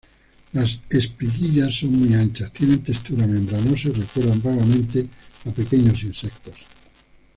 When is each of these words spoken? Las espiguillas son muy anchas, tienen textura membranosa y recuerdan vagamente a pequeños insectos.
Las 0.53 0.79
espiguillas 0.89 1.75
son 1.75 1.91
muy 1.91 2.15
anchas, 2.15 2.51
tienen 2.53 2.81
textura 2.81 3.27
membranosa 3.27 3.89
y 3.89 3.91
recuerdan 3.91 4.41
vagamente 4.41 5.07
a 5.45 5.51
pequeños 5.51 6.01
insectos. 6.01 6.55